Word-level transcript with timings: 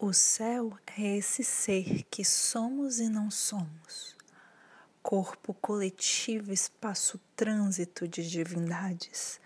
O 0.00 0.12
céu 0.12 0.78
é 0.96 1.16
esse 1.16 1.42
ser 1.42 2.04
que 2.04 2.24
somos 2.24 3.00
e 3.00 3.08
não 3.08 3.32
somos, 3.32 4.16
corpo 5.02 5.52
coletivo, 5.54 6.52
espaço-trânsito 6.52 8.06
de 8.06 8.30
divindades, 8.30 9.40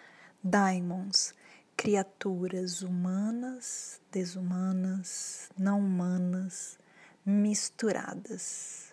daimons, 0.45 1.35
criaturas 1.75 2.83
humanas, 2.83 3.99
desumanas, 4.11 5.51
não 5.57 5.81
humanas, 5.81 6.79
misturadas. 7.25 8.93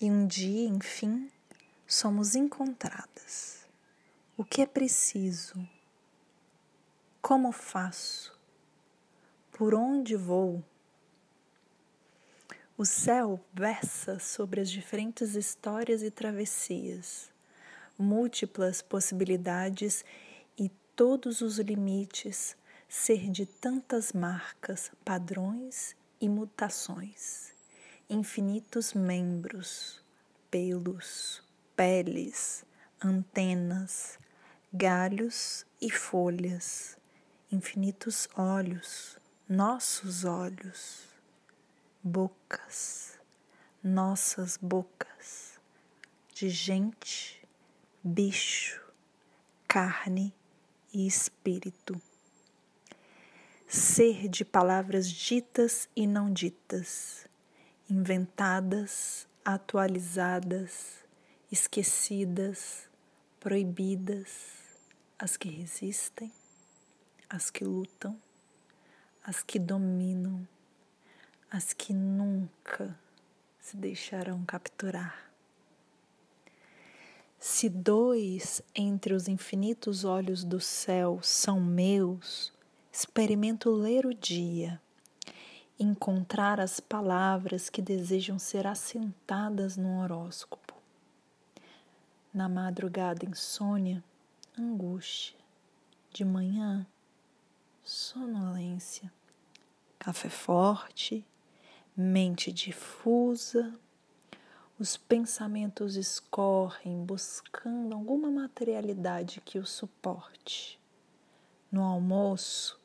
E 0.00 0.10
um 0.10 0.26
dia, 0.26 0.66
enfim, 0.70 1.30
somos 1.86 2.34
encontradas. 2.34 3.66
O 4.38 4.42
que 4.42 4.62
é 4.62 4.66
preciso? 4.66 5.68
Como 7.20 7.52
faço? 7.52 8.34
Por 9.52 9.74
onde 9.74 10.16
vou? 10.16 10.64
O 12.80 12.84
céu 12.84 13.44
versa 13.52 14.20
sobre 14.20 14.60
as 14.60 14.70
diferentes 14.70 15.34
histórias 15.34 16.00
e 16.00 16.12
travessias, 16.12 17.28
múltiplas 17.98 18.80
possibilidades 18.80 20.04
e 20.56 20.68
todos 20.94 21.40
os 21.40 21.58
limites, 21.58 22.56
ser 22.88 23.32
de 23.32 23.46
tantas 23.46 24.12
marcas, 24.12 24.92
padrões 25.04 25.96
e 26.20 26.28
mutações, 26.28 27.52
infinitos 28.08 28.94
membros, 28.94 30.00
pelos, 30.48 31.42
peles, 31.74 32.64
antenas, 33.04 34.20
galhos 34.72 35.66
e 35.80 35.90
folhas, 35.90 36.96
infinitos 37.50 38.28
olhos, 38.36 39.18
nossos 39.48 40.24
olhos 40.24 41.07
bocas, 42.08 43.20
nossas 43.84 44.56
bocas, 44.56 45.60
de 46.32 46.48
gente, 46.48 47.46
bicho, 48.02 48.80
carne 49.66 50.34
e 50.92 51.06
espírito. 51.06 52.00
Ser 53.66 54.26
de 54.26 54.42
palavras 54.42 55.10
ditas 55.10 55.86
e 55.94 56.06
não 56.06 56.32
ditas, 56.32 57.26
inventadas, 57.90 59.28
atualizadas, 59.44 61.04
esquecidas, 61.52 62.88
proibidas, 63.38 64.30
as 65.18 65.36
que 65.36 65.50
resistem, 65.50 66.32
as 67.28 67.50
que 67.50 67.64
lutam, 67.64 68.18
as 69.22 69.42
que 69.42 69.58
dominam 69.58 70.48
as 71.50 71.72
que 71.72 71.94
nunca 71.94 72.98
se 73.58 73.76
deixarão 73.76 74.44
capturar. 74.44 75.30
Se 77.38 77.68
dois 77.68 78.60
entre 78.74 79.14
os 79.14 79.28
infinitos 79.28 80.04
olhos 80.04 80.44
do 80.44 80.60
céu 80.60 81.20
são 81.22 81.60
meus, 81.60 82.52
experimento 82.92 83.70
ler 83.70 84.04
o 84.04 84.12
dia, 84.12 84.80
encontrar 85.78 86.60
as 86.60 86.80
palavras 86.80 87.70
que 87.70 87.80
desejam 87.80 88.38
ser 88.38 88.66
assentadas 88.66 89.76
no 89.76 90.00
horóscopo. 90.00 90.74
Na 92.34 92.48
madrugada, 92.48 93.24
insônia, 93.24 94.04
angústia. 94.58 95.38
De 96.12 96.24
manhã, 96.24 96.86
sonolência. 97.84 99.12
Café 99.98 100.28
forte 100.28 101.24
mente 102.00 102.52
difusa, 102.52 103.74
os 104.78 104.96
pensamentos 104.96 105.96
escorrem 105.96 107.04
buscando 107.04 107.92
alguma 107.92 108.30
materialidade 108.30 109.40
que 109.40 109.58
o 109.58 109.66
suporte. 109.66 110.78
No 111.72 111.82
almoço, 111.82 112.78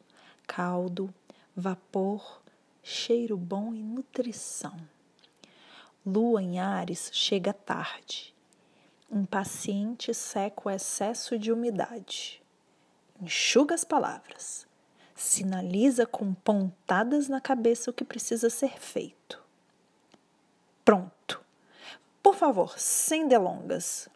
caldo, 0.47 1.13
vapor, 1.55 2.41
cheiro 2.81 3.37
bom 3.37 3.75
e 3.75 3.83
nutrição. 3.83 4.75
Lua 6.03 6.41
em 6.41 6.59
Ares 6.59 7.11
chega 7.13 7.53
tarde. 7.53 8.33
Impaciente 9.11 10.11
seca 10.11 10.61
o 10.65 10.71
excesso 10.71 11.37
de 11.37 11.51
umidade. 11.51 12.41
Enxuga 13.21 13.75
as 13.75 13.83
palavras 13.83 14.65
sinaliza 15.23 16.05
com 16.05 16.33
pontadas 16.33 17.29
na 17.29 17.39
cabeça 17.39 17.89
o 17.89 17.93
que 17.93 18.03
precisa 18.03 18.49
ser 18.49 18.77
feito. 18.77 19.41
Pronto. 20.83 21.41
Por 22.21 22.35
favor, 22.35 22.77
sem 22.77 23.27
delongas. 23.27 24.09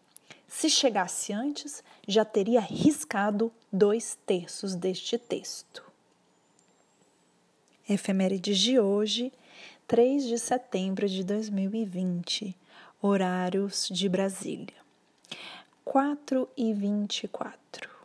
Se 0.48 0.70
chegasse 0.70 1.32
antes, 1.32 1.84
já 2.08 2.26
teria 2.26 2.60
riscado 2.60 3.52
dois 3.72 4.18
terços 4.26 4.76
deste 4.76 5.18
texto. 5.18 5.84
Efemérides 7.88 8.60
de 8.60 8.80
hoje, 8.80 9.32
3 9.88 10.26
de 10.26 10.38
setembro 10.38 11.08
de 11.08 11.24
2020, 11.24 12.56
horários 13.02 13.88
de 13.90 14.10
Brasília. 14.10 14.76
4 15.86 16.50
e 16.58 16.74
24. 16.74 17.97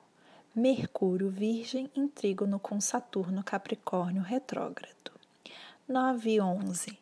Mercúrio 0.55 1.31
Virgem 1.31 1.91
em 1.97 2.07
trígono 2.07 2.61
com 2.61 2.79
Saturno 2.79 3.43
Capricórnio 3.43 4.23
retrógrado. 4.23 5.11
9 5.89 6.31
e 6.31 6.41
11. 6.43 6.99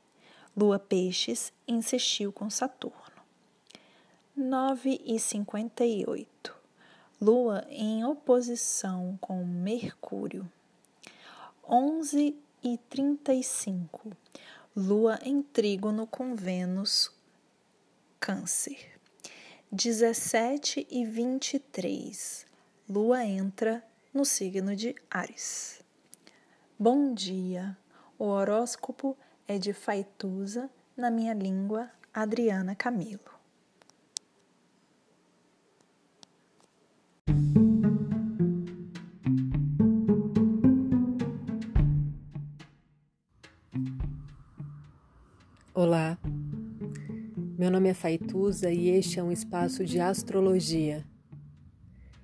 Lua 0.56 0.78
Peixes 0.78 1.52
sextil 1.82 2.32
com 2.32 2.48
Saturno. 2.48 2.94
9 4.36 5.00
e 5.04 5.18
58. 5.18 6.54
Lua 7.20 7.66
em 7.68 8.04
oposição 8.04 9.18
com 9.20 9.44
Mercúrio. 9.44 10.48
11 11.68 12.36
e 12.62 12.78
35. 12.88 14.12
Lua 14.76 15.18
em 15.24 15.42
trígono 15.42 16.06
com 16.06 16.36
Vênus, 16.36 17.10
Câncer. 18.20 18.78
17 19.72 20.86
e 20.88 21.04
23. 21.04 22.49
Lua 22.92 23.24
entra 23.24 23.84
no 24.12 24.24
signo 24.24 24.74
de 24.74 24.96
Ares. 25.08 25.80
Bom 26.76 27.14
dia! 27.14 27.78
O 28.18 28.24
horóscopo 28.24 29.16
é 29.46 29.58
de 29.58 29.72
Faituza, 29.72 30.68
na 30.96 31.08
minha 31.08 31.32
língua, 31.32 31.88
Adriana 32.12 32.74
Camilo. 32.74 33.20
Olá, 45.72 46.18
meu 47.56 47.70
nome 47.70 47.88
é 47.88 47.94
Faituza 47.94 48.72
e 48.72 48.88
este 48.88 49.20
é 49.20 49.22
um 49.22 49.30
espaço 49.30 49.84
de 49.84 50.00
astrologia 50.00 51.08